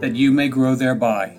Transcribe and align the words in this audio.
that 0.00 0.14
you 0.14 0.30
may 0.30 0.48
grow 0.48 0.74
thereby. 0.74 1.38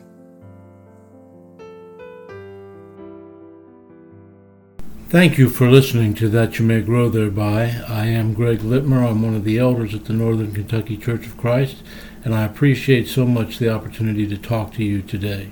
Thank 5.10 5.38
you 5.38 5.50
for 5.50 5.70
listening 5.70 6.14
to 6.16 6.28
That 6.30 6.60
You 6.60 6.66
May 6.66 6.82
Grow 6.82 7.10
Thereby. 7.10 7.82
I 7.88 8.08
am 8.08 8.34
Greg 8.34 8.60
Litmer. 8.60 9.10
I'm 9.10 9.22
one 9.22 9.36
of 9.36 9.44
the 9.44 9.58
elders 9.58 9.94
at 9.94 10.06
the 10.06 10.14
Northern 10.14 10.52
Kentucky 10.52 10.98
Church 10.98 11.26
of 11.26 11.38
Christ, 11.38 11.84
and 12.24 12.34
I 12.34 12.44
appreciate 12.44 13.08
so 13.08 13.26
much 13.26 13.58
the 13.58 13.74
opportunity 13.74 14.28
to 14.28 14.38
talk 14.38 14.74
to 14.74 14.84
you 14.84 15.02
today. 15.02 15.52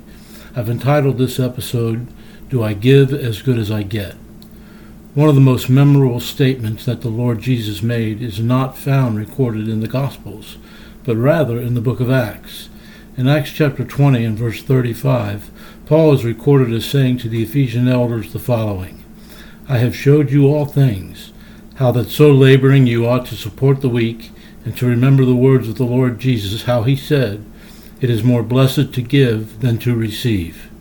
I've 0.55 0.69
entitled 0.69 1.17
this 1.17 1.39
episode, 1.39 2.07
Do 2.49 2.63
I 2.63 2.73
Give 2.73 3.13
as 3.13 3.41
Good 3.41 3.57
as 3.57 3.71
I 3.71 3.83
Get? 3.83 4.15
One 5.13 5.29
of 5.29 5.35
the 5.35 5.41
most 5.41 5.69
memorable 5.69 6.19
statements 6.19 6.85
that 6.85 7.01
the 7.01 7.09
Lord 7.09 7.39
Jesus 7.39 7.83
made 7.83 8.21
is 8.21 8.39
not 8.39 8.77
found 8.77 9.17
recorded 9.17 9.69
in 9.69 9.79
the 9.79 9.87
Gospels, 9.87 10.57
but 11.05 11.15
rather 11.15 11.61
in 11.61 11.75
the 11.75 11.81
book 11.81 11.99
of 11.99 12.09
Acts. 12.09 12.69
In 13.15 13.27
Acts 13.27 13.51
chapter 13.51 13.85
20 13.85 14.25
and 14.25 14.35
verse 14.35 14.63
35, 14.63 15.51
Paul 15.85 16.13
is 16.13 16.25
recorded 16.25 16.73
as 16.73 16.83
saying 16.83 17.19
to 17.19 17.29
the 17.29 17.43
Ephesian 17.43 17.87
elders 17.87 18.33
the 18.33 18.39
following 18.39 19.03
I 19.69 19.77
have 19.77 19.95
showed 19.95 20.31
you 20.31 20.47
all 20.47 20.65
things, 20.65 21.31
how 21.75 21.91
that 21.91 22.09
so 22.09 22.31
laboring 22.31 22.87
you 22.87 23.05
ought 23.05 23.27
to 23.27 23.35
support 23.35 23.81
the 23.81 23.89
weak, 23.89 24.31
and 24.65 24.75
to 24.77 24.87
remember 24.87 25.25
the 25.25 25.35
words 25.35 25.69
of 25.69 25.75
the 25.75 25.83
Lord 25.83 26.17
Jesus, 26.17 26.63
how 26.63 26.81
he 26.83 26.95
said, 26.95 27.45
It 28.01 28.09
is 28.09 28.23
more 28.23 28.41
blessed 28.41 28.95
to 28.95 29.01
give 29.03 29.59
than 29.59 29.77
to 29.79 29.95
receive. 29.95 30.71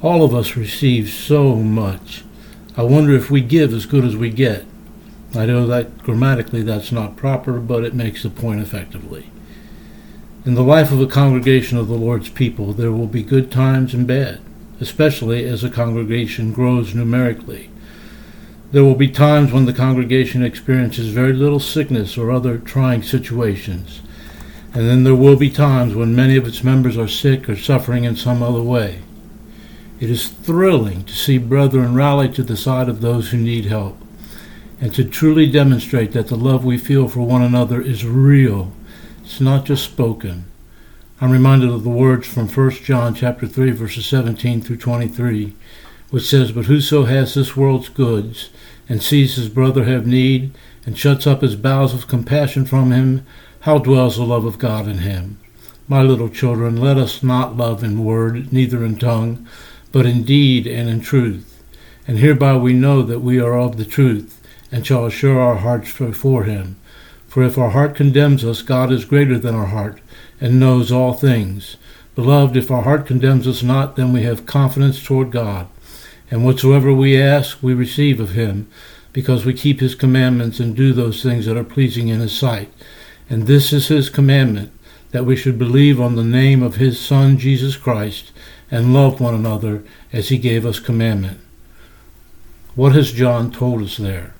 All 0.00 0.24
of 0.24 0.34
us 0.34 0.56
receive 0.56 1.10
so 1.10 1.56
much. 1.56 2.24
I 2.74 2.84
wonder 2.84 3.14
if 3.14 3.30
we 3.30 3.42
give 3.42 3.74
as 3.74 3.84
good 3.84 4.04
as 4.06 4.16
we 4.16 4.30
get. 4.30 4.64
I 5.34 5.44
know 5.44 5.66
that 5.66 5.98
grammatically 5.98 6.62
that's 6.62 6.90
not 6.90 7.16
proper, 7.16 7.60
but 7.60 7.84
it 7.84 7.92
makes 7.92 8.22
the 8.22 8.30
point 8.30 8.62
effectively. 8.62 9.30
In 10.46 10.54
the 10.54 10.62
life 10.62 10.92
of 10.92 11.00
a 11.00 11.08
congregation 11.08 11.76
of 11.76 11.88
the 11.88 11.96
Lord's 11.96 12.28
people, 12.28 12.72
there 12.72 12.92
will 12.92 13.08
be 13.08 13.24
good 13.24 13.50
times 13.50 13.92
and 13.92 14.06
bad, 14.06 14.40
especially 14.80 15.44
as 15.44 15.64
a 15.64 15.68
congregation 15.68 16.52
grows 16.52 16.94
numerically. 16.94 17.68
There 18.70 18.84
will 18.84 18.94
be 18.94 19.08
times 19.08 19.50
when 19.50 19.64
the 19.64 19.72
congregation 19.72 20.44
experiences 20.44 21.08
very 21.08 21.32
little 21.32 21.58
sickness 21.58 22.16
or 22.16 22.30
other 22.30 22.58
trying 22.58 23.02
situations, 23.02 24.02
and 24.72 24.88
then 24.88 25.02
there 25.02 25.16
will 25.16 25.34
be 25.34 25.50
times 25.50 25.96
when 25.96 26.14
many 26.14 26.36
of 26.36 26.46
its 26.46 26.62
members 26.62 26.96
are 26.96 27.08
sick 27.08 27.48
or 27.48 27.56
suffering 27.56 28.04
in 28.04 28.14
some 28.14 28.40
other 28.40 28.62
way. 28.62 29.00
It 29.98 30.10
is 30.10 30.28
thrilling 30.28 31.02
to 31.06 31.12
see 31.12 31.38
brethren 31.38 31.92
rally 31.92 32.28
to 32.34 32.44
the 32.44 32.56
side 32.56 32.88
of 32.88 33.00
those 33.00 33.30
who 33.30 33.36
need 33.36 33.64
help, 33.64 33.98
and 34.80 34.94
to 34.94 35.02
truly 35.02 35.50
demonstrate 35.50 36.12
that 36.12 36.28
the 36.28 36.36
love 36.36 36.64
we 36.64 36.78
feel 36.78 37.08
for 37.08 37.22
one 37.22 37.42
another 37.42 37.82
is 37.82 38.06
real 38.06 38.70
it's 39.26 39.40
not 39.40 39.64
just 39.64 39.82
spoken. 39.82 40.44
I'm 41.20 41.32
reminded 41.32 41.70
of 41.70 41.82
the 41.82 41.90
words 41.90 42.28
from 42.28 42.46
1 42.46 42.70
John 42.84 43.12
chapter 43.12 43.48
3 43.48 43.72
verses 43.72 44.06
17 44.06 44.60
through 44.60 44.76
23, 44.76 45.52
which 46.10 46.28
says, 46.28 46.52
"But 46.52 46.66
whoso 46.66 47.06
has 47.06 47.34
this 47.34 47.56
world's 47.56 47.88
goods 47.88 48.50
and 48.88 49.02
sees 49.02 49.34
his 49.34 49.48
brother 49.48 49.82
have 49.82 50.06
need 50.06 50.52
and 50.86 50.96
shuts 50.96 51.26
up 51.26 51.42
his 51.42 51.56
bowels 51.56 51.92
of 51.92 52.06
compassion 52.06 52.66
from 52.66 52.92
him, 52.92 53.22
how 53.62 53.78
dwells 53.78 54.16
the 54.16 54.22
love 54.22 54.44
of 54.44 54.60
God 54.60 54.86
in 54.86 54.98
him?" 54.98 55.38
My 55.88 56.04
little 56.04 56.28
children, 56.28 56.76
let 56.76 56.96
us 56.96 57.20
not 57.20 57.56
love 57.56 57.82
in 57.82 58.04
word, 58.04 58.52
neither 58.52 58.84
in 58.84 58.94
tongue, 58.94 59.44
but 59.90 60.06
in 60.06 60.22
deed 60.22 60.68
and 60.68 60.88
in 60.88 61.00
truth. 61.00 61.64
And 62.06 62.18
hereby 62.18 62.56
we 62.58 62.74
know 62.74 63.02
that 63.02 63.24
we 63.24 63.40
are 63.40 63.58
of 63.58 63.76
the 63.76 63.84
truth, 63.84 64.40
and 64.70 64.86
shall 64.86 65.04
assure 65.04 65.40
our 65.40 65.56
hearts 65.56 65.90
before 65.98 66.44
him. 66.44 66.76
For 67.36 67.42
if 67.42 67.58
our 67.58 67.68
heart 67.68 67.94
condemns 67.94 68.46
us, 68.46 68.62
God 68.62 68.90
is 68.90 69.04
greater 69.04 69.38
than 69.38 69.54
our 69.54 69.66
heart, 69.66 70.00
and 70.40 70.58
knows 70.58 70.90
all 70.90 71.12
things. 71.12 71.76
Beloved, 72.14 72.56
if 72.56 72.70
our 72.70 72.80
heart 72.80 73.06
condemns 73.06 73.46
us 73.46 73.62
not, 73.62 73.94
then 73.94 74.10
we 74.10 74.22
have 74.22 74.46
confidence 74.46 75.04
toward 75.04 75.32
God. 75.32 75.68
And 76.30 76.46
whatsoever 76.46 76.94
we 76.94 77.20
ask, 77.20 77.62
we 77.62 77.74
receive 77.74 78.20
of 78.20 78.30
him, 78.30 78.70
because 79.12 79.44
we 79.44 79.52
keep 79.52 79.80
his 79.80 79.94
commandments 79.94 80.60
and 80.60 80.74
do 80.74 80.94
those 80.94 81.22
things 81.22 81.44
that 81.44 81.58
are 81.58 81.62
pleasing 81.62 82.08
in 82.08 82.20
his 82.20 82.32
sight. 82.32 82.72
And 83.28 83.42
this 83.46 83.70
is 83.70 83.88
his 83.88 84.08
commandment, 84.08 84.72
that 85.10 85.26
we 85.26 85.36
should 85.36 85.58
believe 85.58 86.00
on 86.00 86.16
the 86.16 86.24
name 86.24 86.62
of 86.62 86.76
his 86.76 86.98
Son, 86.98 87.36
Jesus 87.36 87.76
Christ, 87.76 88.32
and 88.70 88.94
love 88.94 89.20
one 89.20 89.34
another 89.34 89.84
as 90.10 90.30
he 90.30 90.38
gave 90.38 90.64
us 90.64 90.80
commandment. 90.80 91.38
What 92.74 92.94
has 92.94 93.12
John 93.12 93.50
told 93.50 93.82
us 93.82 93.98
there? 93.98 94.32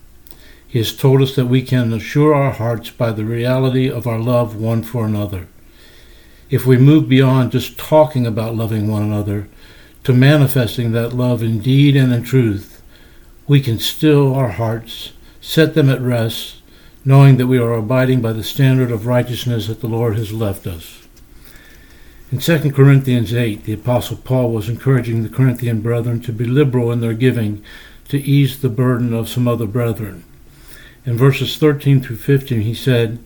He 0.76 0.80
has 0.80 0.94
told 0.94 1.22
us 1.22 1.34
that 1.36 1.46
we 1.46 1.62
can 1.62 1.90
assure 1.94 2.34
our 2.34 2.50
hearts 2.50 2.90
by 2.90 3.10
the 3.10 3.24
reality 3.24 3.90
of 3.90 4.06
our 4.06 4.18
love 4.18 4.56
one 4.56 4.82
for 4.82 5.06
another. 5.06 5.48
If 6.50 6.66
we 6.66 6.76
move 6.76 7.08
beyond 7.08 7.52
just 7.52 7.78
talking 7.78 8.26
about 8.26 8.56
loving 8.56 8.86
one 8.86 9.02
another 9.02 9.48
to 10.04 10.12
manifesting 10.12 10.92
that 10.92 11.14
love 11.14 11.42
in 11.42 11.60
deed 11.60 11.96
and 11.96 12.12
in 12.12 12.24
truth, 12.24 12.82
we 13.48 13.62
can 13.62 13.78
still 13.78 14.34
our 14.34 14.50
hearts, 14.50 15.14
set 15.40 15.72
them 15.72 15.88
at 15.88 16.02
rest, 16.02 16.56
knowing 17.06 17.38
that 17.38 17.46
we 17.46 17.56
are 17.56 17.72
abiding 17.72 18.20
by 18.20 18.34
the 18.34 18.44
standard 18.44 18.90
of 18.90 19.06
righteousness 19.06 19.68
that 19.68 19.80
the 19.80 19.88
Lord 19.88 20.18
has 20.18 20.30
left 20.30 20.66
us. 20.66 21.08
In 22.30 22.36
2 22.36 22.70
Corinthians 22.72 23.32
8, 23.32 23.64
the 23.64 23.72
Apostle 23.72 24.18
Paul 24.18 24.50
was 24.50 24.68
encouraging 24.68 25.22
the 25.22 25.30
Corinthian 25.30 25.80
brethren 25.80 26.20
to 26.20 26.34
be 26.34 26.44
liberal 26.44 26.92
in 26.92 27.00
their 27.00 27.14
giving 27.14 27.64
to 28.08 28.20
ease 28.20 28.60
the 28.60 28.68
burden 28.68 29.14
of 29.14 29.30
some 29.30 29.48
other 29.48 29.66
brethren. 29.66 30.22
In 31.06 31.16
verses 31.16 31.56
13 31.56 32.00
through 32.00 32.16
15, 32.16 32.62
he 32.62 32.74
said, 32.74 33.20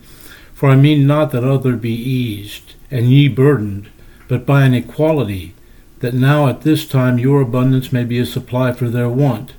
For 0.52 0.68
I 0.68 0.76
mean 0.76 1.06
not 1.06 1.32
that 1.32 1.44
other 1.44 1.76
be 1.76 1.94
eased, 1.94 2.74
and 2.90 3.10
ye 3.10 3.26
burdened, 3.26 3.88
but 4.28 4.44
by 4.44 4.64
an 4.64 4.74
equality, 4.74 5.54
that 6.00 6.12
now 6.12 6.46
at 6.46 6.60
this 6.60 6.86
time 6.86 7.18
your 7.18 7.40
abundance 7.40 7.90
may 7.90 8.04
be 8.04 8.18
a 8.18 8.26
supply 8.26 8.72
for 8.72 8.90
their 8.90 9.08
want, 9.08 9.54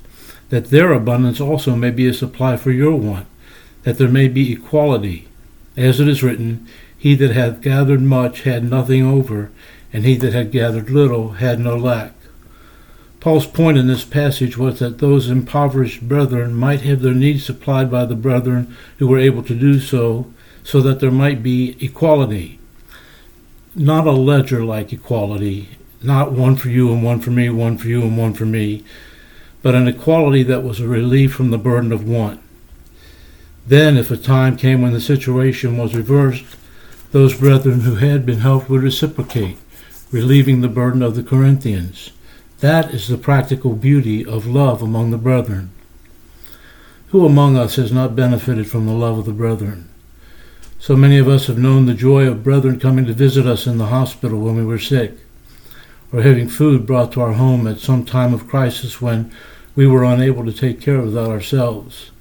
that 0.50 0.66
their 0.66 0.92
abundance 0.92 1.40
also 1.40 1.74
may 1.74 1.90
be 1.90 2.06
a 2.06 2.14
supply 2.14 2.56
for 2.56 2.70
your 2.70 2.94
want, 2.94 3.26
that 3.82 3.98
there 3.98 4.08
may 4.08 4.28
be 4.28 4.52
equality. 4.52 5.26
As 5.76 5.98
it 5.98 6.06
is 6.06 6.22
written, 6.22 6.68
He 6.96 7.16
that 7.16 7.32
hath 7.32 7.60
gathered 7.60 8.02
much 8.02 8.42
had 8.42 8.62
nothing 8.62 9.02
over, 9.02 9.50
and 9.92 10.04
he 10.04 10.14
that 10.16 10.32
had 10.32 10.52
gathered 10.52 10.90
little 10.90 11.32
had 11.32 11.58
no 11.58 11.76
lack. 11.76 12.14
Paul's 13.22 13.46
point 13.46 13.78
in 13.78 13.86
this 13.86 14.04
passage 14.04 14.58
was 14.58 14.80
that 14.80 14.98
those 14.98 15.30
impoverished 15.30 16.08
brethren 16.08 16.56
might 16.56 16.80
have 16.80 17.02
their 17.02 17.14
needs 17.14 17.46
supplied 17.46 17.88
by 17.88 18.04
the 18.04 18.16
brethren 18.16 18.76
who 18.98 19.06
were 19.06 19.20
able 19.20 19.44
to 19.44 19.54
do 19.54 19.78
so, 19.78 20.26
so 20.64 20.80
that 20.80 20.98
there 20.98 21.12
might 21.12 21.40
be 21.40 21.76
equality. 21.78 22.58
Not 23.76 24.08
a 24.08 24.10
ledger 24.10 24.64
like 24.64 24.92
equality, 24.92 25.68
not 26.02 26.32
one 26.32 26.56
for 26.56 26.68
you 26.68 26.92
and 26.92 27.04
one 27.04 27.20
for 27.20 27.30
me, 27.30 27.48
one 27.48 27.78
for 27.78 27.86
you 27.86 28.02
and 28.02 28.18
one 28.18 28.34
for 28.34 28.44
me, 28.44 28.82
but 29.62 29.76
an 29.76 29.86
equality 29.86 30.42
that 30.42 30.64
was 30.64 30.80
a 30.80 30.88
relief 30.88 31.32
from 31.32 31.52
the 31.52 31.58
burden 31.58 31.92
of 31.92 32.08
want. 32.08 32.40
Then, 33.64 33.96
if 33.96 34.10
a 34.10 34.16
time 34.16 34.56
came 34.56 34.82
when 34.82 34.94
the 34.94 35.00
situation 35.00 35.78
was 35.78 35.94
reversed, 35.94 36.56
those 37.12 37.38
brethren 37.38 37.82
who 37.82 37.94
had 37.94 38.26
been 38.26 38.40
helped 38.40 38.68
would 38.68 38.82
reciprocate, 38.82 39.58
relieving 40.10 40.60
the 40.60 40.66
burden 40.66 41.02
of 41.02 41.14
the 41.14 41.22
Corinthians. 41.22 42.10
That 42.62 42.94
is 42.94 43.08
the 43.08 43.18
practical 43.18 43.74
beauty 43.74 44.24
of 44.24 44.46
love 44.46 44.82
among 44.82 45.10
the 45.10 45.18
brethren. 45.18 45.72
Who 47.08 47.26
among 47.26 47.56
us 47.56 47.74
has 47.74 47.90
not 47.90 48.14
benefited 48.14 48.70
from 48.70 48.86
the 48.86 48.92
love 48.92 49.18
of 49.18 49.24
the 49.24 49.32
brethren? 49.32 49.88
So 50.78 50.94
many 50.94 51.18
of 51.18 51.26
us 51.26 51.48
have 51.48 51.58
known 51.58 51.86
the 51.86 51.92
joy 51.92 52.28
of 52.28 52.44
brethren 52.44 52.78
coming 52.78 53.04
to 53.06 53.14
visit 53.14 53.46
us 53.46 53.66
in 53.66 53.78
the 53.78 53.86
hospital 53.86 54.38
when 54.38 54.54
we 54.54 54.64
were 54.64 54.78
sick, 54.78 55.16
or 56.12 56.22
having 56.22 56.48
food 56.48 56.86
brought 56.86 57.10
to 57.14 57.20
our 57.22 57.32
home 57.32 57.66
at 57.66 57.80
some 57.80 58.04
time 58.04 58.32
of 58.32 58.46
crisis 58.46 59.02
when 59.02 59.32
we 59.74 59.88
were 59.88 60.04
unable 60.04 60.44
to 60.44 60.52
take 60.52 60.80
care 60.80 61.00
of 61.00 61.14
that 61.14 61.28
ourselves. 61.28 62.12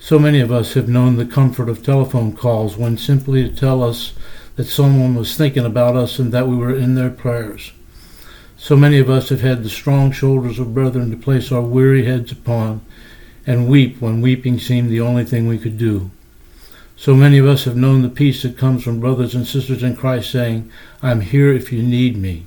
So 0.00 0.18
many 0.18 0.40
of 0.40 0.50
us 0.50 0.74
have 0.74 0.88
known 0.88 1.14
the 1.14 1.24
comfort 1.24 1.68
of 1.68 1.84
telephone 1.84 2.32
calls 2.32 2.76
when 2.76 2.98
simply 2.98 3.48
to 3.48 3.54
tell 3.54 3.84
us 3.84 4.14
that 4.56 4.64
someone 4.64 5.14
was 5.14 5.36
thinking 5.36 5.64
about 5.64 5.94
us 5.94 6.18
and 6.18 6.32
that 6.32 6.48
we 6.48 6.56
were 6.56 6.76
in 6.76 6.96
their 6.96 7.10
prayers. 7.10 7.70
So 8.58 8.76
many 8.76 8.98
of 8.98 9.10
us 9.10 9.28
have 9.28 9.42
had 9.42 9.62
the 9.62 9.68
strong 9.68 10.12
shoulders 10.12 10.58
of 10.58 10.74
brethren 10.74 11.10
to 11.10 11.16
place 11.16 11.52
our 11.52 11.60
weary 11.60 12.06
heads 12.06 12.32
upon, 12.32 12.80
and 13.46 13.68
weep 13.68 14.00
when 14.00 14.20
weeping 14.20 14.58
seemed 14.58 14.90
the 14.90 15.00
only 15.00 15.24
thing 15.24 15.46
we 15.46 15.58
could 15.58 15.78
do. 15.78 16.10
So 16.96 17.14
many 17.14 17.36
of 17.36 17.46
us 17.46 17.64
have 17.64 17.76
known 17.76 18.00
the 18.00 18.08
peace 18.08 18.42
that 18.42 18.56
comes 18.56 18.82
from 18.82 19.00
brothers 19.00 19.34
and 19.34 19.46
sisters 19.46 19.82
in 19.82 19.94
Christ 19.94 20.30
saying, 20.30 20.70
I'm 21.02 21.20
here 21.20 21.52
if 21.52 21.70
you 21.70 21.82
need 21.82 22.16
me. 22.16 22.46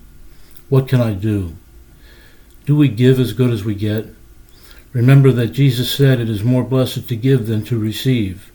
What 0.70 0.88
can 0.88 1.00
I 1.00 1.14
do? 1.14 1.56
Do 2.66 2.76
we 2.76 2.88
give 2.88 3.20
as 3.20 3.34
good 3.34 3.52
as 3.52 3.64
we 3.64 3.76
get? 3.76 4.08
Remember 4.92 5.32
that 5.32 5.50
Jesus 5.50 5.92
said 5.92 6.20
it 6.20 6.30
is 6.30 6.44
more 6.44 6.64
blessed 6.64 7.08
to 7.08 7.16
give 7.16 7.46
than 7.46 7.64
to 7.66 7.78
receive. 7.78 8.52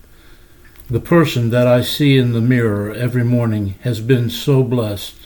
The 0.90 1.00
person 1.00 1.50
that 1.50 1.68
I 1.68 1.82
see 1.82 2.18
in 2.18 2.32
the 2.32 2.40
mirror 2.40 2.92
every 2.92 3.24
morning 3.24 3.76
has 3.82 4.00
been 4.00 4.28
so 4.30 4.64
blessed. 4.64 5.23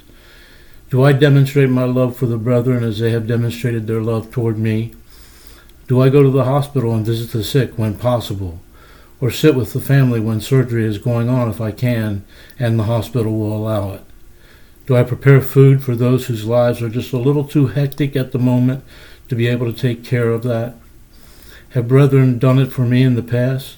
Do 0.90 1.04
I 1.04 1.12
demonstrate 1.12 1.68
my 1.68 1.84
love 1.84 2.16
for 2.16 2.24
the 2.24 2.38
brethren 2.38 2.82
as 2.82 2.98
they 2.98 3.10
have 3.10 3.26
demonstrated 3.26 3.86
their 3.86 4.00
love 4.00 4.30
toward 4.30 4.56
me? 4.56 4.94
Do 5.86 6.00
I 6.00 6.08
go 6.08 6.22
to 6.22 6.30
the 6.30 6.44
hospital 6.44 6.94
and 6.94 7.04
visit 7.04 7.30
the 7.30 7.44
sick 7.44 7.76
when 7.76 7.98
possible? 7.98 8.62
Or 9.20 9.30
sit 9.30 9.54
with 9.54 9.74
the 9.74 9.82
family 9.82 10.18
when 10.18 10.40
surgery 10.40 10.86
is 10.86 10.96
going 10.96 11.28
on 11.28 11.50
if 11.50 11.60
I 11.60 11.72
can 11.72 12.24
and 12.58 12.78
the 12.78 12.84
hospital 12.84 13.38
will 13.38 13.54
allow 13.54 13.92
it? 13.92 14.02
Do 14.86 14.96
I 14.96 15.02
prepare 15.02 15.42
food 15.42 15.82
for 15.82 15.94
those 15.94 16.26
whose 16.26 16.46
lives 16.46 16.80
are 16.80 16.88
just 16.88 17.12
a 17.12 17.18
little 17.18 17.44
too 17.44 17.66
hectic 17.66 18.16
at 18.16 18.32
the 18.32 18.38
moment 18.38 18.82
to 19.28 19.34
be 19.34 19.46
able 19.46 19.70
to 19.70 19.78
take 19.78 20.04
care 20.04 20.30
of 20.30 20.42
that? 20.44 20.74
Have 21.70 21.86
brethren 21.86 22.38
done 22.38 22.58
it 22.58 22.72
for 22.72 22.86
me 22.86 23.02
in 23.02 23.14
the 23.14 23.22
past? 23.22 23.76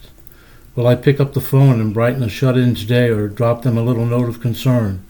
Will 0.77 0.87
I 0.87 0.95
pick 0.95 1.19
up 1.19 1.33
the 1.33 1.41
phone 1.41 1.81
and 1.81 1.93
brighten 1.93 2.23
a 2.23 2.29
shut 2.29 2.57
in's 2.57 2.85
day 2.85 3.09
or 3.09 3.27
drop 3.27 3.63
them 3.63 3.77
a 3.77 3.83
little 3.83 4.07
note 4.07 4.29
of 4.29 4.41
concern? 4.41 5.05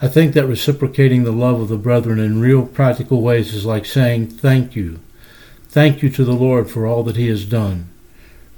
I 0.00 0.06
think 0.06 0.34
that 0.34 0.46
reciprocating 0.46 1.24
the 1.24 1.32
love 1.32 1.60
of 1.60 1.68
the 1.68 1.76
brethren 1.76 2.20
in 2.20 2.40
real 2.40 2.64
practical 2.64 3.20
ways 3.20 3.52
is 3.52 3.66
like 3.66 3.84
saying 3.84 4.28
thank 4.28 4.76
you. 4.76 5.00
Thank 5.68 6.02
you 6.02 6.10
to 6.10 6.24
the 6.24 6.34
Lord 6.34 6.70
for 6.70 6.86
all 6.86 7.02
that 7.02 7.16
he 7.16 7.26
has 7.28 7.44
done. 7.44 7.88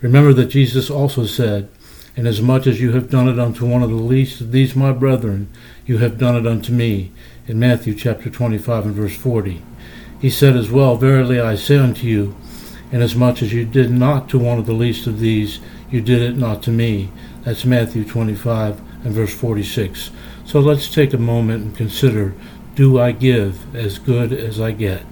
Remember 0.02 0.34
that 0.34 0.46
Jesus 0.46 0.90
also 0.90 1.24
said, 1.24 1.70
Inasmuch 2.14 2.66
as 2.66 2.80
you 2.80 2.92
have 2.92 3.08
done 3.08 3.26
it 3.26 3.38
unto 3.38 3.64
one 3.64 3.82
of 3.82 3.88
the 3.88 3.96
least 3.96 4.42
of 4.42 4.52
these 4.52 4.76
my 4.76 4.92
brethren, 4.92 5.48
you 5.86 5.98
have 5.98 6.18
done 6.18 6.36
it 6.36 6.46
unto 6.46 6.72
me, 6.72 7.10
in 7.46 7.58
Matthew 7.58 7.94
chapter 7.94 8.28
25 8.28 8.86
and 8.86 8.94
verse 8.94 9.16
40. 9.16 9.62
He 10.20 10.28
said 10.28 10.56
as 10.56 10.70
well, 10.70 10.96
Verily 10.96 11.40
I 11.40 11.54
say 11.54 11.78
unto 11.78 12.06
you, 12.06 12.36
Inasmuch 12.92 13.40
as 13.40 13.54
you 13.54 13.64
did 13.64 13.90
not 13.90 14.28
to 14.28 14.38
one 14.38 14.58
of 14.58 14.66
the 14.66 14.74
least 14.74 15.06
of 15.06 15.20
these, 15.20 15.60
you 15.90 16.02
did 16.02 16.20
it 16.20 16.36
not 16.36 16.62
to 16.64 16.70
me. 16.70 17.10
That's 17.44 17.64
Matthew 17.64 18.04
25 18.04 18.78
and 19.04 19.14
verse 19.14 19.34
46. 19.34 20.10
So 20.50 20.58
let's 20.58 20.92
take 20.92 21.12
a 21.12 21.16
moment 21.16 21.62
and 21.64 21.76
consider 21.76 22.34
do 22.74 22.98
I 22.98 23.12
give 23.12 23.72
as 23.72 24.00
good 24.00 24.32
as 24.32 24.60
I 24.60 24.72
get? 24.72 25.04